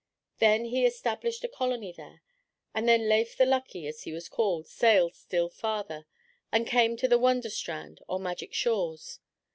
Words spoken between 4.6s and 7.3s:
sailed still farther, and came to the